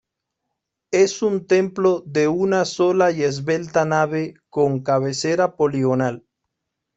[0.89, 6.25] Es un templo de una sola y esbelta nave con cabecera poligonal.